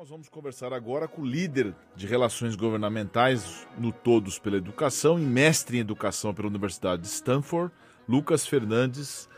[0.00, 5.22] nós vamos conversar agora com o líder de relações governamentais no Todos pela Educação e
[5.22, 7.70] mestre em educação pela Universidade de Stanford,
[8.08, 9.28] Lucas Fernandes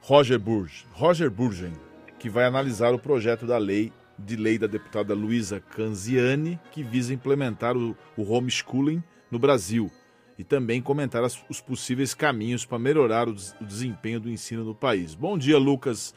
[0.00, 1.74] Roger Burge, Roger Burgen,
[2.18, 7.14] que vai analisar o projeto da lei de lei da deputada Luísa Canziani, que visa
[7.14, 9.00] implementar o, o homeschooling
[9.30, 9.92] no Brasil
[10.36, 14.74] e também comentar as, os possíveis caminhos para melhorar o, o desempenho do ensino no
[14.74, 15.14] país.
[15.14, 16.12] Bom dia, Lucas.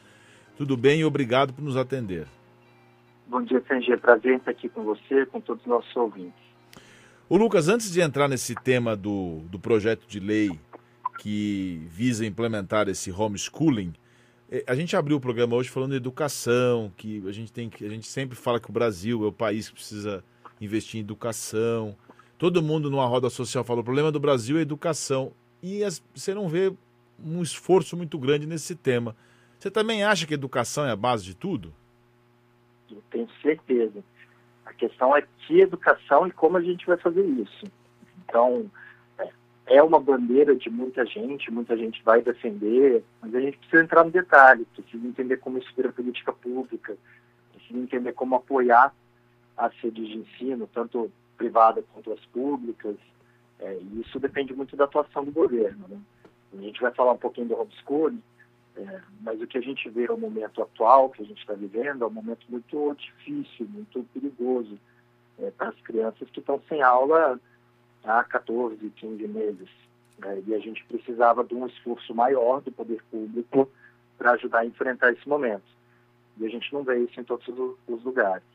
[0.55, 2.27] Tudo bem e obrigado por nos atender.
[3.29, 3.97] Bom dia, Sanjê.
[3.97, 6.41] Prazer estar aqui com você, com todos os nossos ouvintes.
[7.27, 10.57] O Lucas, antes de entrar nesse tema do, do projeto de lei
[11.19, 13.93] que visa implementar esse homeschooling,
[14.49, 17.83] eh, a gente abriu o programa hoje falando de educação, que a gente tem que
[17.83, 20.23] a gente sempre fala que o Brasil é o país que precisa
[20.61, 21.97] investir em educação.
[22.37, 26.33] Todo mundo numa roda social fala o problema do Brasil é educação e as, você
[26.33, 26.71] não vê
[27.21, 29.17] um esforço muito grande nesse tema.
[29.59, 31.73] Você também acha que educação é a base de tudo?
[32.91, 34.03] Eu tenho certeza.
[34.65, 37.65] A questão é que educação e como a gente vai fazer isso.
[38.23, 38.69] Então,
[39.17, 39.29] é,
[39.67, 44.03] é uma bandeira de muita gente, muita gente vai defender, mas a gente precisa entrar
[44.03, 46.97] no detalhe, precisa entender como isso vira política pública,
[47.53, 48.93] precisa entender como apoiar
[49.55, 52.95] as redes de ensino, tanto privada quanto as públicas,
[53.59, 55.85] é, e isso depende muito da atuação do governo.
[55.87, 55.97] Né?
[56.57, 58.21] A gente vai falar um pouquinho do homeschooling,
[58.77, 62.03] é, mas o que a gente vê no momento atual que a gente está vivendo
[62.03, 64.77] é um momento muito difícil, muito perigoso
[65.39, 67.39] é, para as crianças que estão sem aula
[68.03, 69.69] há 14, 15 meses.
[70.19, 70.43] Né?
[70.45, 73.67] E a gente precisava de um esforço maior do poder público
[74.15, 75.65] para ajudar a enfrentar esse momento.
[76.37, 77.47] E a gente não vê isso em todos
[77.87, 78.45] os lugares.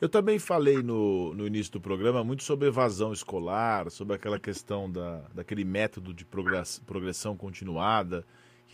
[0.00, 4.90] Eu também falei no, no início do programa muito sobre evasão escolar, sobre aquela questão
[4.90, 8.24] da, daquele método de progressão continuada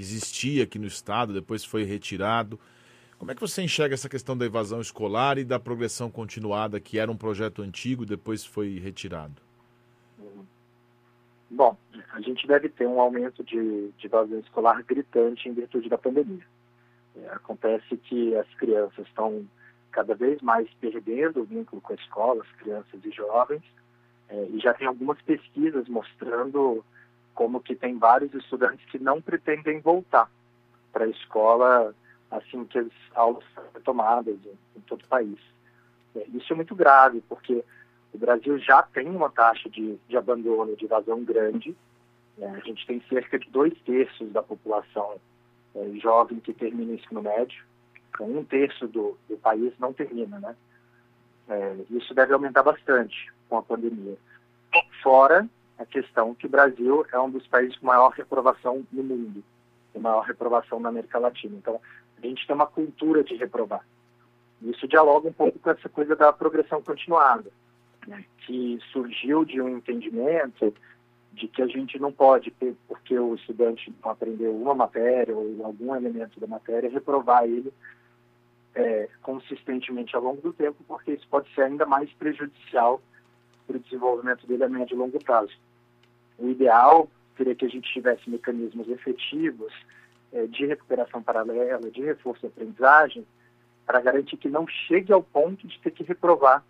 [0.00, 2.58] que existia aqui no estado, depois foi retirado.
[3.18, 6.98] Como é que você enxerga essa questão da evasão escolar e da progressão continuada, que
[6.98, 9.42] era um projeto antigo depois foi retirado?
[11.50, 11.76] Bom,
[12.12, 16.46] a gente deve ter um aumento de, de evasão escolar gritante em virtude da pandemia.
[17.16, 19.46] É, acontece que as crianças estão
[19.90, 23.64] cada vez mais perdendo o vínculo com a escola, as crianças e jovens,
[24.30, 26.82] é, e já tem algumas pesquisas mostrando
[27.40, 30.30] como que tem vários estudantes que não pretendem voltar
[30.92, 31.94] para a escola
[32.30, 35.38] assim que as aulas são retomadas em, todo o país.
[36.14, 37.64] É, isso é muito grave, porque
[38.12, 41.74] o Brasil já tem uma taxa de, de abandono, de evasão grande.
[42.38, 45.18] É, a gente tem cerca de dois terços da população
[45.74, 47.64] é, jovem que termina o ensino médio.
[48.10, 50.54] Então, um terço do, do país não termina, né?
[51.88, 54.16] Isso deve aumentar bastante com a pandemia.
[55.02, 55.48] Fora
[55.80, 59.42] a questão que o Brasil é um dos países com maior reprovação no mundo,
[59.92, 61.56] com maior reprovação na América Latina.
[61.56, 61.80] Então,
[62.22, 63.84] a gente tem uma cultura de reprovar.
[64.60, 67.50] Isso dialoga um pouco com essa coisa da progressão continuada,
[68.06, 70.74] né, que surgiu de um entendimento
[71.32, 72.52] de que a gente não pode,
[72.86, 77.72] porque o estudante não aprendeu uma matéria ou algum elemento da matéria, reprovar ele
[78.74, 83.00] é, consistentemente ao longo do tempo, porque isso pode ser ainda mais prejudicial
[83.66, 85.52] para o desenvolvimento dele a médio e longo prazo.
[86.40, 89.72] O ideal seria que a gente tivesse mecanismos efetivos
[90.32, 93.26] é, de recuperação paralela, de reforço de aprendizagem,
[93.86, 96.64] para garantir que não chegue ao ponto de ter que reprovar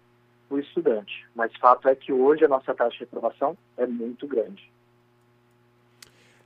[0.49, 1.27] o estudante.
[1.35, 4.71] Mas fato é que hoje a nossa taxa de reprovação é muito grande.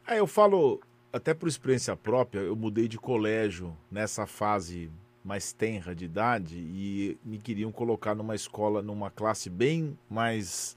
[0.06, 0.80] É, eu falo,
[1.12, 4.90] até por experiência própria, eu mudei de colégio nessa fase
[5.24, 10.76] mais tenra de idade e me queriam colocar numa escola, numa classe bem mais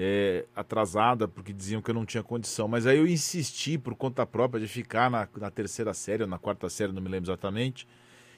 [0.00, 2.68] é, atrasada, porque diziam que eu não tinha condição.
[2.68, 6.38] Mas aí eu insisti por conta própria de ficar na, na terceira série, ou na
[6.38, 7.86] quarta série, não me lembro exatamente.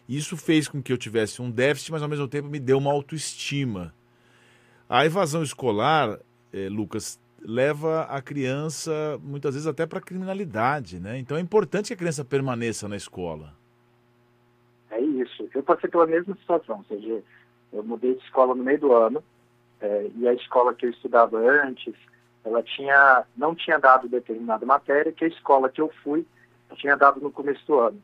[0.09, 2.91] Isso fez com que eu tivesse um déficit, mas ao mesmo tempo me deu uma
[2.91, 3.95] autoestima.
[4.89, 6.19] A evasão escolar,
[6.51, 11.19] é, Lucas, leva a criança muitas vezes até para criminalidade, né?
[11.19, 13.55] Então é importante que a criança permaneça na escola.
[14.91, 15.47] É isso.
[15.55, 17.23] Eu passei pela mesma situação, ou seja,
[17.71, 19.23] eu mudei de escola no meio do ano,
[19.81, 21.95] é, e a escola que eu estudava antes,
[22.45, 26.27] ela tinha, não tinha dado determinada matéria que a escola que eu fui
[26.77, 28.03] tinha dado no começo do ano.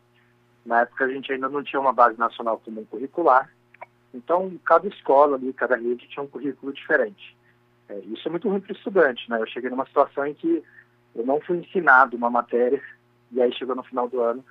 [0.64, 3.50] Na época a gente ainda não tinha uma base nacional comum curricular,
[4.12, 7.37] então cada escola ali, cada rede tinha um currículo diferente.
[7.88, 9.40] É, isso é muito ruim para o estudante, né?
[9.40, 10.62] Eu cheguei numa situação em que
[11.14, 12.82] eu não fui ensinado uma matéria
[13.31, 14.44] e aí chegou no final do ano,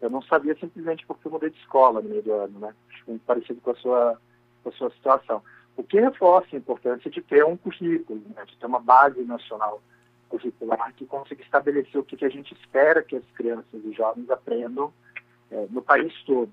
[0.00, 2.74] eu não sabia simplesmente porque eu mudei de escola no meio do ano, né?
[3.06, 4.20] Muito parecido com a sua,
[4.62, 5.42] com a sua situação.
[5.76, 9.80] O que reforça a importância de ter um currículo, né, de ter uma base nacional
[10.28, 14.30] curricular que consiga estabelecer o que, que a gente espera que as crianças e jovens
[14.30, 14.92] aprendam
[15.50, 16.52] é, no país todo.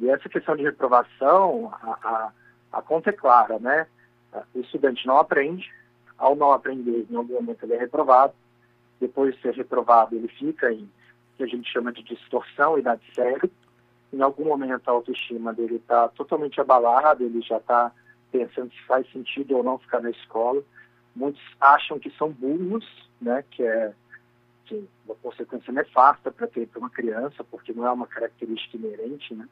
[0.00, 2.32] E essa questão de reprovação, a, a,
[2.72, 3.86] a conta é clara, né?
[4.54, 5.70] O estudante não aprende,
[6.18, 8.34] ao não aprender, em algum momento ele é reprovado,
[9.00, 10.90] depois de ser reprovado ele fica em
[11.36, 13.50] que a gente chama de distorção, idade séria,
[14.12, 17.92] em algum momento a autoestima dele está totalmente abalada, ele já está
[18.38, 20.62] pensando se faz sentido ou não ficar na escola.
[21.14, 22.84] Muitos acham que são burros,
[23.20, 23.92] né, que é
[24.66, 29.48] que uma consequência nefasta para uma criança, porque não é uma característica inerente, né?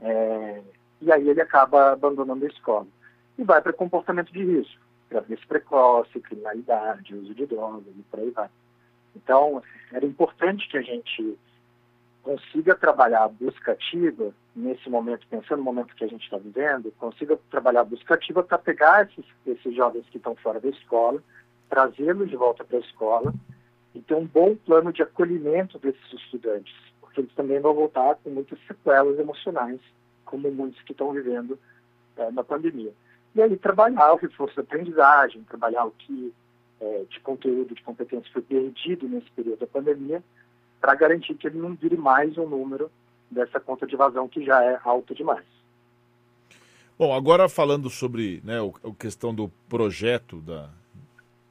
[0.00, 0.62] É,
[1.00, 2.86] e aí ele acaba abandonando a escola.
[3.36, 4.80] E vai para comportamento de risco,
[5.10, 8.48] gravidez precoce, criminalidade, uso de drogas e por aí vai.
[9.16, 9.60] Então,
[9.92, 11.36] era importante que a gente
[12.22, 16.92] consiga trabalhar a busca ativa nesse momento, pensando no momento que a gente está vivendo,
[16.98, 21.22] consiga trabalhar a busca ativa para pegar esses, esses jovens que estão fora da escola,
[21.68, 23.32] trazê-los de volta para a escola
[23.94, 28.30] e ter um bom plano de acolhimento desses estudantes, porque eles também vão voltar com
[28.30, 29.80] muitas sequelas emocionais,
[30.24, 31.58] como muitos que estão vivendo
[32.16, 32.92] é, na pandemia.
[33.34, 36.34] E aí trabalhar o reforço da aprendizagem, trabalhar o que
[36.80, 40.22] é, de conteúdo, de competência foi perdido nesse período da pandemia,
[40.80, 42.90] para garantir que ele não vire mais um número
[43.30, 45.44] dessa conta de vazão que já é alta demais.
[46.98, 50.68] Bom, agora falando sobre né, a questão do projeto da,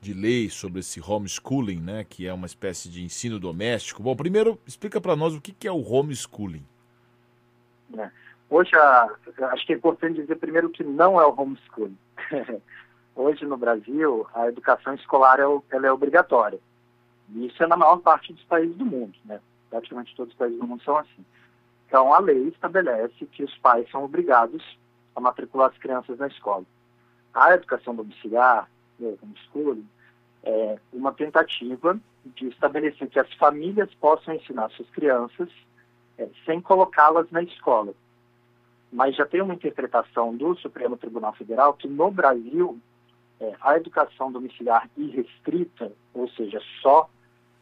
[0.01, 4.03] de lei sobre esse homeschooling, né, que é uma espécie de ensino doméstico.
[4.03, 6.65] Bom, primeiro explica para nós o que, que é o homeschooling.
[7.97, 8.09] É.
[8.49, 9.09] Hoje, a,
[9.51, 11.97] acho que é importante dizer primeiro que não é o homeschooling.
[13.15, 16.59] Hoje no Brasil, a educação escolar é, ela é obrigatória.
[17.35, 19.39] Isso é na maior parte dos países do mundo, né?
[19.69, 21.25] Praticamente todos os países do mundo são assim.
[21.87, 24.63] Então, a lei estabelece que os pais são obrigados
[25.15, 26.65] a matricular as crianças na escola.
[27.33, 28.69] A educação domiciliar,
[28.99, 29.87] né, homeschooling,
[30.43, 35.49] é uma tentativa de estabelecer que as famílias possam ensinar suas crianças
[36.17, 37.93] é, sem colocá-las na escola.
[38.91, 42.79] Mas já tem uma interpretação do Supremo Tribunal Federal que no Brasil
[43.39, 47.09] é, a educação domiciliar irrestrita, ou seja, só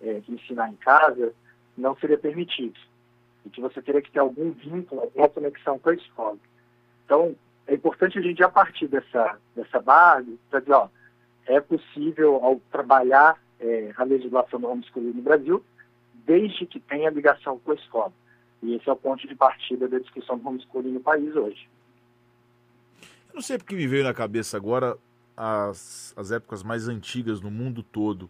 [0.02, 1.34] é, ensinar em casa,
[1.78, 2.80] não seria permitido.
[3.46, 6.38] E que você teria que ter algum vínculo, alguma conexão com a escola.
[7.06, 7.36] Então,
[7.68, 10.90] é importante a gente, a partir dessa, dessa base, para dizer, ó,
[11.46, 15.64] é possível, ao trabalhar é, a legislação do homeschooling no Brasil,
[16.26, 18.14] desde que tenha ligação com a escola.
[18.62, 21.70] E esse é o ponto de partida da discussão do homeschooling no país hoje.
[23.30, 24.98] Eu não sei porque me veio na cabeça agora
[25.36, 28.30] as, as épocas mais antigas no mundo todo.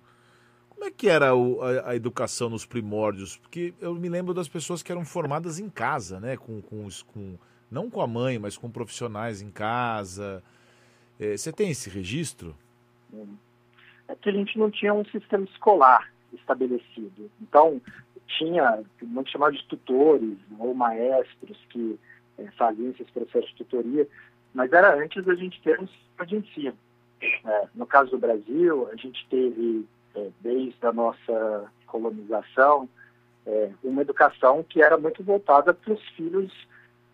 [0.76, 3.38] Como é que era o, a, a, educação nos primórdios?
[3.38, 6.38] Porque eu me lembro das pessoas que eram formadas em casa, né?
[6.38, 7.38] Com, com, com
[7.72, 10.44] não com a mãe, mas com profissionais em casa.
[11.20, 12.56] É, você tem esse registro?
[14.08, 17.32] É que a gente não tinha um sistema escolar estabelecido.
[17.42, 17.82] Então,
[18.38, 21.98] tinha, muito chamado de tutores ou maestros que
[22.38, 24.08] é, faziam esses processos de tutoria,
[24.54, 26.78] mas era antes da gente ter um sistema de ensino.
[27.22, 29.86] É, no caso do Brasil, a gente teve,
[30.16, 32.90] é, desde a nossa colonização,
[33.46, 36.52] é, uma educação que era muito voltada para os filhos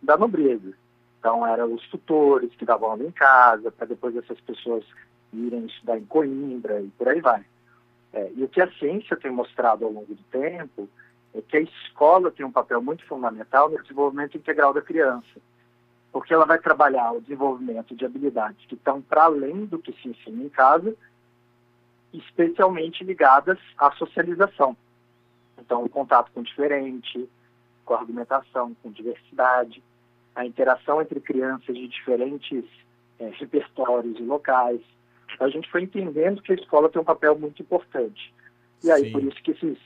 [0.01, 0.73] da nobreza.
[1.19, 4.83] Então, eram os tutores que davam aula em casa, para depois essas pessoas
[5.33, 7.45] irem estudar em Coimbra e por aí vai.
[8.13, 10.89] É, e o que a ciência tem mostrado ao longo do tempo
[11.33, 15.39] é que a escola tem um papel muito fundamental no desenvolvimento integral da criança
[16.11, 20.09] porque ela vai trabalhar o desenvolvimento de habilidades que estão para além do que se
[20.09, 20.95] ensina em casa,
[22.13, 24.75] especialmente ligadas à socialização.
[25.57, 27.29] Então, o contato com o diferente,
[27.85, 29.81] com a argumentação, com diversidade,
[30.35, 32.65] a interação entre crianças de diferentes
[33.19, 34.81] é, repertórios e locais.
[35.39, 38.33] A gente foi entendendo que a escola tem um papel muito importante.
[38.83, 39.11] E aí, Sim.
[39.11, 39.77] por isso que esses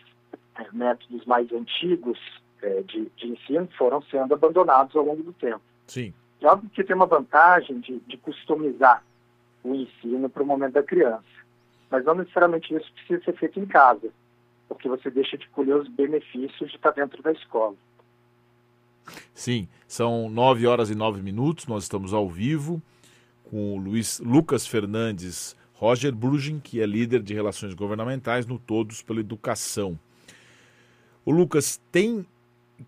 [0.56, 2.20] é, métodos mais antigos
[2.62, 5.62] é, de, de ensino foram sendo abandonados ao longo do tempo.
[5.88, 6.14] Sim.
[6.42, 9.04] É óbvio que tem uma vantagem de, de customizar
[9.64, 11.24] o ensino para o momento da criança,
[11.90, 14.10] mas não necessariamente isso precisa ser feito em casa,
[14.68, 17.76] porque você deixa de colher os benefícios de estar dentro da escola.
[19.34, 22.82] Sim, são nove horas e nove minutos, nós estamos ao vivo
[23.44, 29.02] com o Luiz Lucas Fernandes Roger Brugin, que é líder de relações governamentais no Todos
[29.02, 30.00] pela Educação.
[31.24, 32.26] O Lucas, tem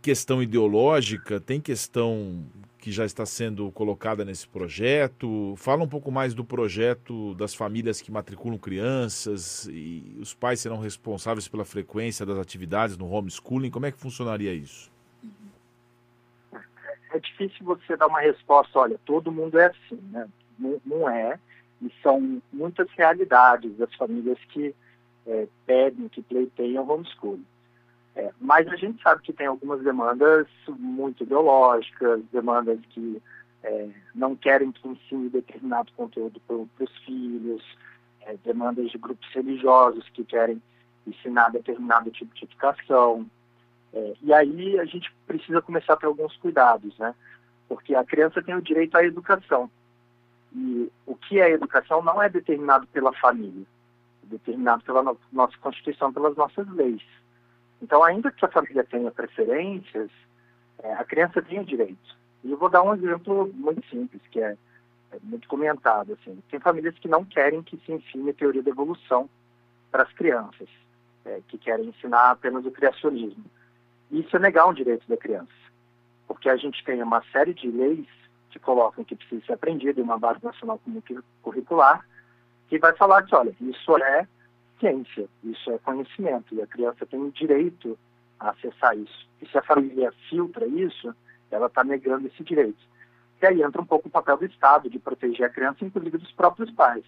[0.02, 2.46] questão ideológica, tem questão
[2.88, 5.54] que já está sendo colocada nesse projeto.
[5.58, 10.80] Fala um pouco mais do projeto das famílias que matriculam crianças e os pais serão
[10.80, 13.70] responsáveis pela frequência das atividades no homeschooling.
[13.70, 14.90] Como é que funcionaria isso?
[17.12, 20.26] É difícil você dar uma resposta, olha, todo mundo é assim, né?
[20.58, 21.38] Não, não é,
[21.82, 24.74] e são muitas realidades das famílias que
[25.26, 27.46] é, pedem, que pleiteiam homeschooling.
[28.18, 33.22] É, mas a gente sabe que tem algumas demandas muito ideológicas, demandas que
[33.64, 37.64] é, não querem que ensine determinado conteúdo para os filhos,
[38.22, 40.60] é, demandas de grupos religiosos que querem
[41.06, 43.24] ensinar determinado tipo de educação.
[43.94, 47.14] É, e aí a gente precisa começar ter alguns cuidados, né?
[47.70, 49.70] Porque a criança tem o direito à educação.
[50.56, 53.64] E o que é educação não é determinado pela família,
[54.24, 57.04] é determinado pela no nossa Constituição, pelas nossas leis.
[57.82, 60.10] Então, ainda que a família tenha preferências,
[60.80, 62.18] é, a criança tem o direito.
[62.44, 64.58] E eu vou dar um exemplo muito simples, que é,
[65.12, 66.14] é muito comentado.
[66.14, 66.42] Assim.
[66.50, 69.30] Tem famílias que não querem que se ensine a teoria da evolução
[69.92, 70.68] para as crianças,
[71.26, 73.46] é, que querem ensinar apenas o criacionismo.
[74.12, 75.52] Isso é negar um direito da criança,
[76.28, 78.08] porque a gente tem uma série de leis
[78.50, 80.80] que colocam que precisa ser aprendido em uma base nacional
[81.42, 82.06] curricular,
[82.70, 84.28] que vai falar que, olha, isso é
[84.80, 87.98] ciência, isso é conhecimento, e a criança tem o direito
[88.40, 89.28] a acessar isso.
[89.42, 91.14] E se a família filtra isso,
[91.50, 92.80] ela está negando esse direito.
[93.42, 96.32] E aí entra um pouco o papel do Estado de proteger a criança, inclusive dos
[96.32, 97.04] próprios pais.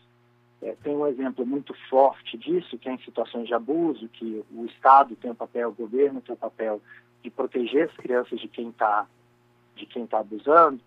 [0.62, 4.66] É, tem um exemplo muito forte disso, que é em situações de abuso, que o
[4.66, 6.82] Estado tem o papel, o governo tem o papel
[7.24, 9.08] de proteger as crianças de quem está
[9.76, 10.82] de quem está abusando,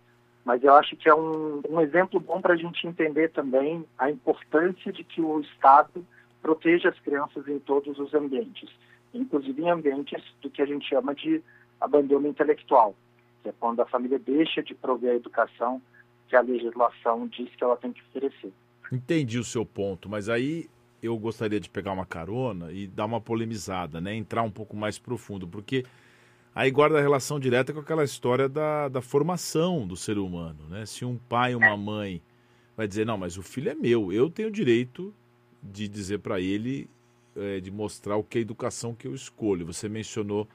[0.44, 4.10] mas eu acho que é um, um exemplo bom para a gente entender também a
[4.10, 6.04] importância de que o Estado
[6.42, 8.68] proteja as crianças em todos os ambientes,
[9.14, 11.40] inclusive em ambientes do que a gente chama de
[11.80, 12.94] abandono intelectual,
[13.42, 15.80] que é quando a família deixa de prover a educação
[16.28, 18.52] que a legislação diz que ela tem que oferecer.
[18.90, 20.68] Entendi o seu ponto, mas aí
[21.02, 24.14] eu gostaria de pegar uma carona e dar uma polemizada, né?
[24.14, 25.84] Entrar um pouco mais profundo, porque
[26.54, 30.86] aí guarda relação direta com aquela história da, da formação do ser humano, né?
[30.86, 32.22] Se um pai uma mãe
[32.76, 35.14] vai dizer, não, mas o filho é meu, eu tenho direito
[35.62, 36.88] de dizer para ele,
[37.36, 39.66] é, de mostrar o que é a educação que eu escolho.
[39.66, 40.48] Você mencionou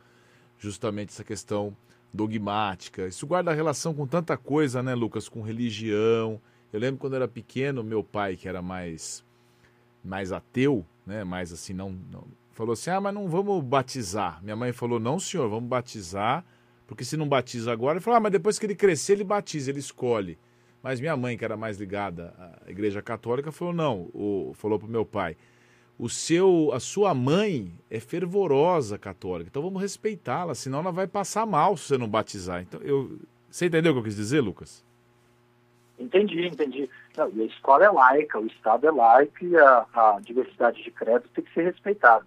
[0.57, 1.75] justamente essa questão
[2.13, 3.07] dogmática.
[3.07, 5.29] Isso guarda relação com tanta coisa, né, Lucas?
[5.29, 9.25] Com religião, eu lembro quando eu era pequeno, meu pai, que era mais
[10.03, 14.41] mais ateu, né, mais assim, não, não, falou assim: "Ah, mas não vamos batizar".
[14.43, 16.45] Minha mãe falou: "Não, senhor, vamos batizar,
[16.85, 19.69] porque se não batiza agora, ele falou: "Ah, mas depois que ele crescer, ele batiza,
[19.69, 20.37] ele escolhe".
[20.87, 24.87] Mas minha mãe, que era mais ligada à Igreja Católica, falou: "Não", o, falou pro
[24.87, 25.35] meu pai:
[25.99, 31.45] "O seu, a sua mãe é fervorosa católica, então vamos respeitá-la, senão ela vai passar
[31.45, 32.61] mal se você não batizar".
[32.61, 33.19] Então eu,
[33.51, 34.81] você entendeu o que eu quis dizer, Lucas?
[35.99, 36.89] Entendi, entendi.
[37.17, 41.27] Não, a escola é laica, o Estado é laico e a, a diversidade de credo
[41.35, 42.25] tem que ser respeitada.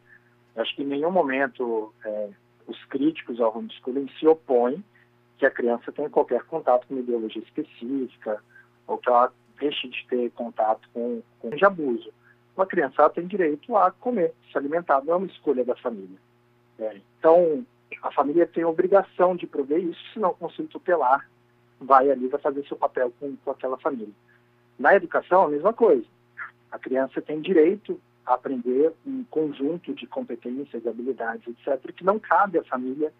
[0.55, 2.29] Acho que em nenhum momento é,
[2.67, 4.85] os críticos ao homeschooling se opõem
[5.41, 8.43] que a criança tenha qualquer contato com uma ideologia específica
[8.87, 12.13] ou que ela deixe de ter contato com, com de abuso.
[12.55, 16.19] Uma criança tem direito a comer, se alimentar, não é uma escolha da família.
[16.79, 17.65] É, então,
[18.03, 21.27] a família tem a obrigação de prover isso, senão o conselho tutelar
[21.81, 24.13] vai ali, vai fazer seu papel com, com aquela família.
[24.79, 26.05] Na educação, a mesma coisa.
[26.71, 32.59] A criança tem direito a aprender um conjunto de competências, habilidades, etc., que não cabe
[32.59, 33.11] à família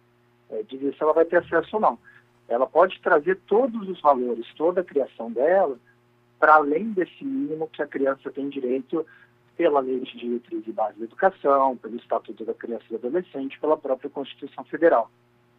[0.51, 1.99] é, dizer se ela vai ter acesso ou não.
[2.47, 5.77] Ela pode trazer todos os valores, toda a criação dela,
[6.39, 9.05] para além desse mínimo que a criança tem direito
[9.55, 13.59] pela Lei de Diretriz e Base da Educação, pelo Estatuto da Criança e do Adolescente,
[13.59, 15.09] pela própria Constituição Federal.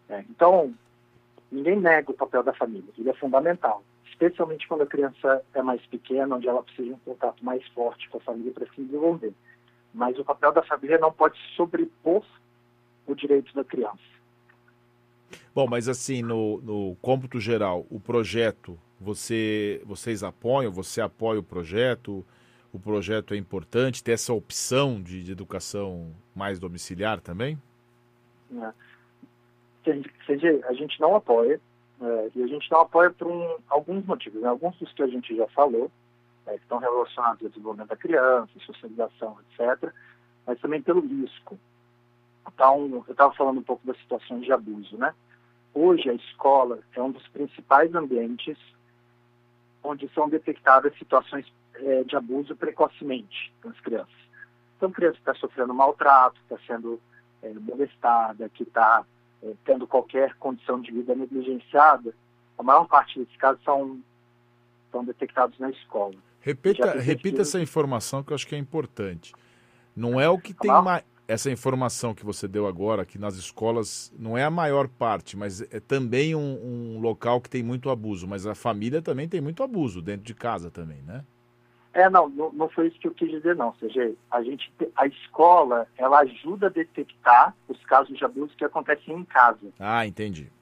[0.08, 0.75] É, então,
[1.52, 5.84] Ninguém nega o papel da família, ele é fundamental, especialmente quando a criança é mais
[5.84, 9.34] pequena, onde ela precisa de um contato mais forte com a família para se desenvolver.
[9.92, 12.25] Mas o papel da família não pode sobrepor
[13.06, 14.00] o direito da criança.
[15.54, 21.42] Bom, mas assim, no, no cômputo geral, o projeto, você, vocês apoiam, você apoia o
[21.42, 22.24] projeto,
[22.72, 27.60] o projeto é importante, ter essa opção de, de educação mais domiciliar também?
[28.52, 28.72] É
[29.82, 31.60] que a gente, a gente não apoia,
[32.00, 34.48] é, e a gente não apoia por um, alguns motivos, né?
[34.48, 35.90] alguns dos que a gente já falou,
[36.46, 39.92] é, que estão relacionados ao desenvolvimento da criança, socialização, etc.,
[40.46, 41.58] mas também pelo risco.
[42.46, 45.14] Então, eu estava falando um pouco das situações de abuso, né?
[45.75, 48.58] Hoje, a escola é um dos principais ambientes
[49.82, 54.14] onde são detectadas situações é, de abuso precocemente nas crianças.
[54.76, 57.00] Então, criança está sofrendo maltrato, está sendo
[57.42, 59.04] é, molestada, que está
[59.42, 62.14] é, tendo qualquer condição de vida negligenciada,
[62.58, 64.00] a maior parte desses casos são,
[64.90, 66.14] são detectados na escola.
[66.40, 69.32] Repita, repita essa informação que eu acho que é importante.
[69.96, 71.04] Não é o que tem mais.
[71.32, 75.62] Essa informação que você deu agora, que nas escolas não é a maior parte, mas
[75.62, 78.28] é também um, um local que tem muito abuso.
[78.28, 81.24] Mas a família também tem muito abuso dentro de casa também, né?
[81.94, 83.68] É, não, não, não, foi isso que eu quis dizer, não.
[83.68, 88.66] Ou seja, a, gente, a escola, ela ajuda a detectar os casos de abuso que
[88.66, 89.72] acontecem em casa.
[89.80, 90.52] Ah, entendi.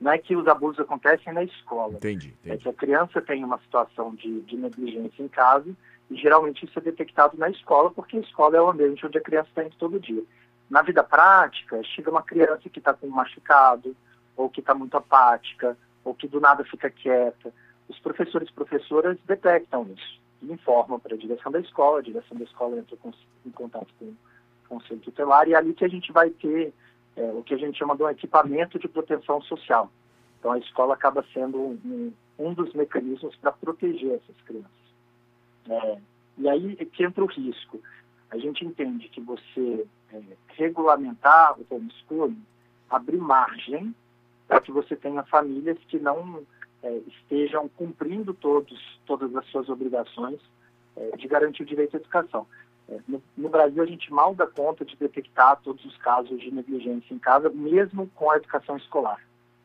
[0.00, 1.92] Não é que os abusos acontecem na escola.
[1.92, 2.28] Entendi.
[2.40, 2.54] entendi.
[2.54, 5.76] É que a criança tem uma situação de, de negligência em casa
[6.10, 9.22] e geralmente isso é detectado na escola, porque a escola é o ambiente onde a
[9.22, 10.22] criança está indo todo dia.
[10.70, 13.96] Na vida prática, chega uma criança que está com machucado,
[14.36, 17.52] ou que está muito apática, ou que do nada fica quieta.
[17.88, 22.36] Os professores e professoras detectam isso e informam para a direção da escola, a direção
[22.36, 22.96] da escola entra
[23.44, 24.16] em contato com o
[24.68, 26.72] conselho tutelar e é ali que a gente vai ter
[27.16, 29.90] é, o que a gente chama de um equipamento de proteção social.
[30.38, 34.85] Então a escola acaba sendo um, um dos mecanismos para proteger essas crianças.
[35.68, 35.98] É,
[36.38, 37.80] e aí que entra o risco.
[38.30, 42.42] A gente entende que você é, regulamentar o homeschooling,
[42.90, 43.94] abrir margem
[44.46, 46.44] para que você tenha famílias que não
[46.82, 50.40] é, estejam cumprindo todos, todas as suas obrigações
[50.96, 52.46] é, de garantir o direito à educação.
[52.88, 56.52] É, no, no, Brasil, a gente mal dá conta de detectar todos os casos de
[56.52, 59.20] negligência em casa, mesmo com a educação escolar.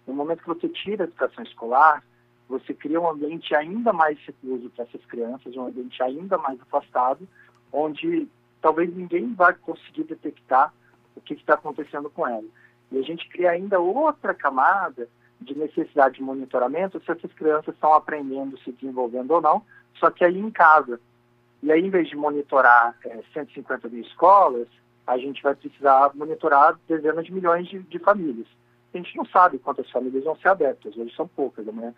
[0.07, 2.03] No momento que você tira a educação escolar,
[2.51, 7.27] você cria um ambiente ainda mais recluso para essas crianças, um ambiente ainda mais afastado,
[7.71, 8.27] onde
[8.61, 10.73] talvez ninguém vai conseguir detectar
[11.15, 12.45] o que está acontecendo com ela.
[12.91, 15.07] E a gente cria ainda outra camada
[15.39, 19.63] de necessidade de monitoramento se essas crianças estão aprendendo, se desenvolvendo ou não,
[19.95, 20.99] só que aí em casa.
[21.63, 24.67] E aí, em vez de monitorar é, 150 mil escolas,
[25.07, 28.47] a gente vai precisar monitorar dezenas de milhões de, de, famílias.
[28.93, 31.93] A gente não sabe quantas famílias vão ser abertas, hoje são poucas, amanhã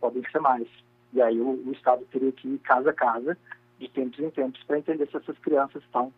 [0.00, 0.68] podem ser mais.
[1.12, 3.36] E aí o, o Estado teria que ir casa a casa,
[3.78, 6.12] de tempos em tempos, para entender se essas crianças estão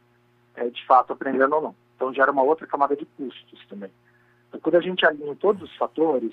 [0.57, 1.75] é, de fato aprendendo ou não.
[1.97, 3.91] Então gera uma outra camada de custos também.
[4.49, 6.33] Então, quando a gente alinha todos os fatores,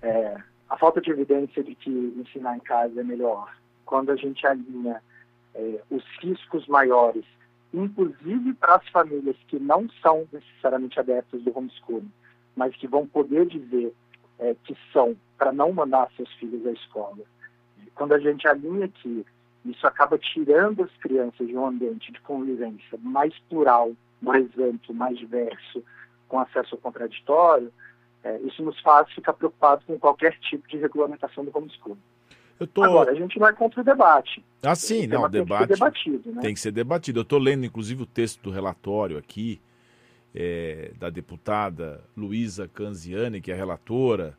[0.00, 0.36] é,
[0.68, 5.02] a falta de evidência de que ensinar em casa é melhor, quando a gente alinha
[5.54, 7.24] é, os riscos maiores,
[7.74, 12.10] inclusive para as famílias que não são necessariamente adeptas do homeschooling,
[12.56, 13.92] mas que vão poder dizer
[14.38, 17.18] é, que são para não mandar seus filhos à escola.
[17.96, 19.26] Quando a gente alinha que
[19.64, 23.90] isso acaba tirando as crianças de um ambiente de convivência mais plural,
[24.20, 25.82] mais amplo, mais diverso,
[26.28, 27.72] com acesso ao contraditório,
[28.22, 31.98] é, isso nos faz ficar preocupados com qualquer tipo de regulamentação do homeschooling.
[32.72, 32.84] Tô...
[32.84, 34.44] Agora, a gente vai contra o debate.
[34.62, 36.32] Ah, sim, não, o debate tem que ser debatido.
[36.32, 36.40] Né?
[36.40, 37.18] Tem que ser debatido.
[37.18, 39.60] Eu estou lendo, inclusive, o texto do relatório aqui,
[40.32, 44.38] é, da deputada Luísa Canziani, que é relatora,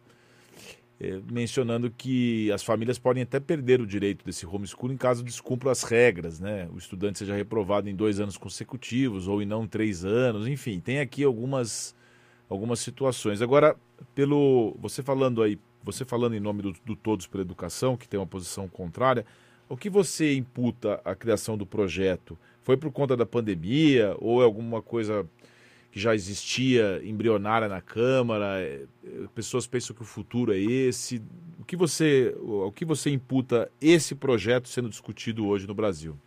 [1.00, 5.84] é, mencionando que as famílias podem até perder o direito desse homeschooling caso descumpram as
[5.84, 6.70] regras, né?
[6.74, 11.00] O estudante seja reprovado em dois anos consecutivos ou em não três anos, enfim, tem
[11.00, 11.96] aqui algumas,
[12.50, 13.42] algumas situações.
[13.42, 13.76] Agora,
[14.14, 18.20] pelo você falando aí, você falando em nome do, do Todos pela Educação, que tem
[18.20, 19.26] uma posição contrária,
[19.68, 22.38] o que você imputa a criação do projeto?
[22.62, 25.28] Foi por conta da pandemia ou é alguma coisa
[25.94, 28.60] que já existia embrionária na Câmara?
[28.60, 28.82] É,
[29.36, 31.22] pessoas pensam que o futuro é esse.
[31.60, 36.18] O que você, o que você imputa esse projeto sendo discutido hoje no Brasil?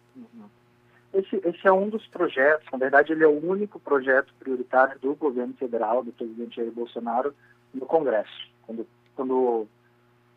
[1.12, 5.16] Esse, esse, é um dos projetos, na verdade, ele é o único projeto prioritário do
[5.16, 7.35] governo federal, do presidente Jair Bolsonaro,
[7.74, 8.48] no Congresso.
[8.62, 9.66] Quando, quando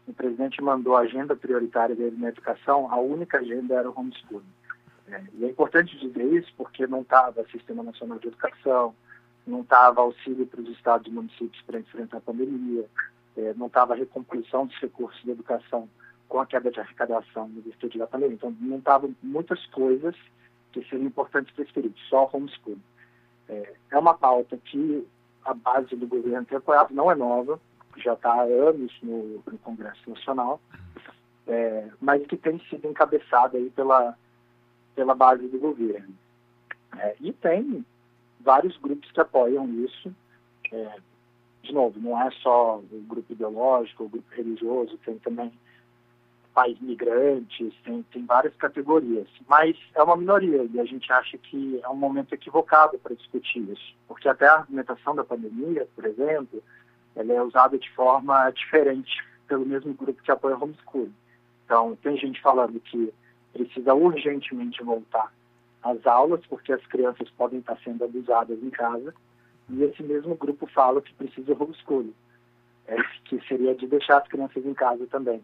[0.07, 4.41] o presidente mandou a agenda prioritária dele na educação, a única agenda era o homeschooling.
[5.07, 8.95] É, e é importante dizer isso porque não estava Sistema Nacional de Educação,
[9.49, 12.85] não estava auxílio para os estados e municípios para enfrentar a pandemia,
[13.37, 15.89] é, não estava recomposição dos recursos de educação
[16.27, 18.35] com a queda de arrecadação no virtude da pandemia.
[18.35, 20.15] Então, não estavam muitas coisas
[20.71, 22.81] que seriam importantes para esse período, só homeschooling.
[23.47, 25.07] É, é uma pauta que
[25.43, 27.59] a base do governo tem apoiado, não é nova,
[27.97, 30.61] já está há anos no, no Congresso Nacional,
[31.47, 34.15] é, mas que tem sido encabeçada aí pela,
[34.95, 36.13] pela base do governo.
[36.97, 37.83] É, e tem
[38.39, 40.13] vários grupos que apoiam isso.
[40.71, 40.97] É,
[41.63, 45.51] de novo, não é só o grupo ideológico, o grupo religioso, tem também
[46.53, 51.79] pais migrantes, tem, tem várias categorias, mas é uma minoria e a gente acha que
[51.83, 56.63] é um momento equivocado para discutir isso, porque até a argumentação da pandemia, por exemplo,
[57.15, 61.13] ela é usada de forma diferente pelo mesmo grupo que apoia homeschooling.
[61.65, 63.13] Então, tem gente falando que
[63.53, 65.31] precisa urgentemente voltar
[65.83, 69.13] as aulas, porque as crianças podem estar sendo abusadas em casa,
[69.69, 72.13] e esse mesmo grupo fala que precisa homeschooling,
[72.87, 75.43] é, que seria de deixar as crianças em casa também.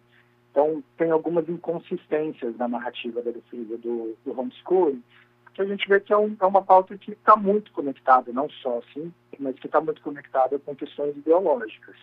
[0.51, 5.03] Então, tem algumas inconsistências na narrativa da defesa do, do homeschooling,
[5.53, 8.49] que a gente vê que é, um, é uma pauta que está muito conectada, não
[8.49, 11.95] só assim, mas que está muito conectada com questões ideológicas.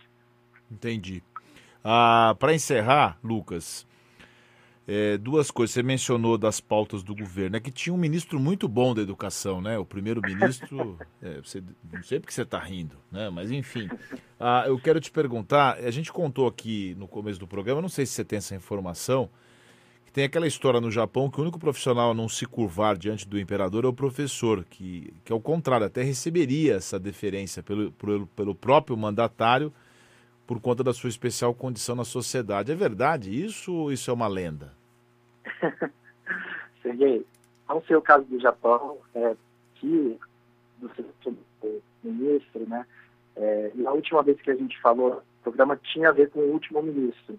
[0.71, 1.23] Entendi.
[1.85, 3.87] Ah, Para encerrar, Lucas,
[4.87, 8.67] É, duas coisas, você mencionou das pautas do governo, é que tinha um ministro muito
[8.67, 9.79] bom da educação, né?
[9.79, 13.31] O primeiro-ministro, é, você, não sei porque você está rindo, né?
[13.31, 13.89] Mas enfim,
[14.41, 18.05] ah, eu quero te perguntar, a gente contou aqui no começo do programa, não sei
[18.05, 19.31] se você tem essa informação,
[20.05, 23.29] que tem aquela história no Japão que o único profissional a não se curvar diante
[23.29, 28.27] do imperador é o professor, que, que ao contrário, até receberia essa deferência pelo, pelo,
[28.27, 29.73] pelo próprio mandatário,
[30.47, 32.73] por conta da sua especial condição na sociedade.
[32.73, 34.73] É verdade isso ou isso é uma lenda?
[36.83, 37.25] Sergei,
[37.69, 39.37] não sei o caso do Japão, é,
[39.77, 40.19] que
[40.81, 42.85] do ministro, né?
[43.37, 46.41] É, e a última vez que a gente falou, o programa tinha a ver com
[46.41, 47.39] o último ministro.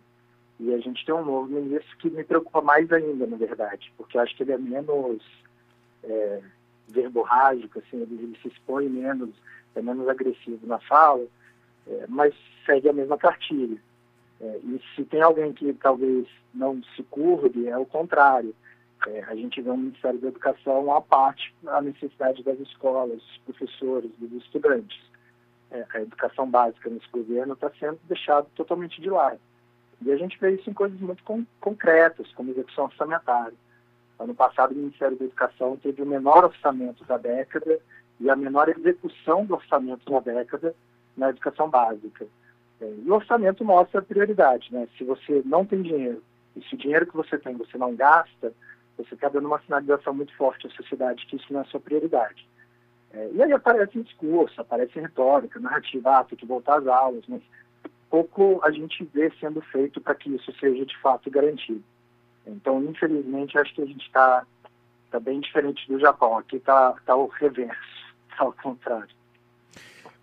[0.59, 4.17] E a gente tem um novo ministro que me preocupa mais ainda, na verdade, porque
[4.17, 5.21] eu acho que ele é menos
[6.03, 6.41] é,
[6.87, 9.31] verborrágico, assim, ele, ele, se expõe menos,
[9.75, 11.25] é menos agressivo na fala,
[11.87, 12.33] é, mas
[12.65, 13.77] segue a mesma cartilha.
[14.41, 18.53] É, e se tem alguém que talvez não se curve, é o contrário.
[19.07, 23.37] É, a gente vê o Ministério da Educação à parte a necessidade das escolas, dos
[23.45, 24.99] professores, dos estudantes.
[25.71, 29.39] É, a educação básica nesse governo está sendo deixada totalmente de lado.
[30.01, 33.55] E a gente vê isso em coisas muito con concretas, como execução orçamentária.
[34.19, 37.79] Ano passado, o Ministério da Educação teve o menor orçamento da década
[38.19, 40.75] e a menor execução do orçamento da década
[41.15, 42.25] na educação básica.
[42.81, 44.87] É, e o orçamento mostra a prioridade, né?
[44.97, 46.21] Se você não tem dinheiro
[46.55, 48.53] e se o dinheiro que você tem você não gasta,
[48.97, 52.47] você está dando uma sinalização muito forte à sociedade que isso não é sua prioridade.
[53.11, 57.41] É, e aí aparece discurso, aparece retórica, narrativa, ah, tem que voltar às aulas, mas
[58.09, 61.83] pouco a gente vê sendo feito para que isso seja de fato garantido.
[62.45, 64.45] Então, infelizmente, acho que a gente está
[65.09, 66.37] tá bem diferente do Japão.
[66.37, 67.79] Aqui está tá o reverso,
[68.29, 69.15] está ao contrário.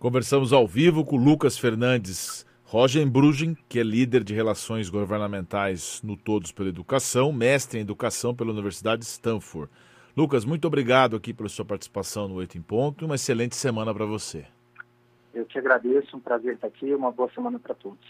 [0.00, 6.50] Conversamos ao vivo com Lucas Fernandes Rogenbruggen, que é líder de relações governamentais no Todos
[6.52, 9.70] pela Educação, mestre em educação pela Universidade de Stanford.
[10.16, 13.92] Lucas, muito obrigado aqui pela sua participação no Oito em Ponto e uma excelente semana
[13.92, 14.46] para você.
[15.34, 18.08] Eu te agradeço, um prazer estar aqui, uma boa semana para todos.